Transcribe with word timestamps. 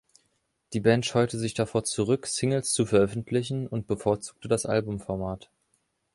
Die 0.73 0.79
Band 0.79 1.05
scheute 1.05 1.37
sich 1.37 1.53
davor 1.53 1.83
zurück, 1.83 2.25
Singles 2.25 2.73
zu 2.73 2.87
veröffentlichen, 2.87 3.67
und 3.67 3.85
bevorzugte 3.85 4.47
das 4.47 4.65
Albumformat. 4.65 5.51